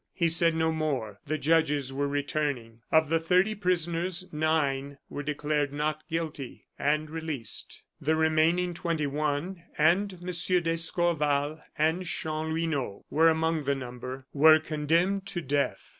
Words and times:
He 0.15 0.29
said 0.29 0.55
no 0.55 0.71
more; 0.71 1.19
the 1.27 1.37
judges 1.37 1.93
were 1.93 2.07
returning. 2.07 2.79
Of 2.91 3.09
the 3.09 3.19
thirty 3.19 3.53
prisoners, 3.53 4.25
nine 4.33 4.97
were 5.11 5.21
declared 5.21 5.71
not 5.71 6.01
guilty, 6.09 6.65
and 6.79 7.07
released. 7.07 7.83
The 8.01 8.15
remaining 8.15 8.73
twenty 8.73 9.05
one, 9.05 9.61
and 9.77 10.11
M. 10.13 10.63
d'Escorval 10.63 11.61
and 11.77 12.03
Chanlouineau 12.03 13.05
were 13.11 13.29
among 13.29 13.65
the 13.65 13.75
number, 13.75 14.25
were 14.33 14.57
condemned 14.59 15.27
to 15.27 15.41
death. 15.43 15.89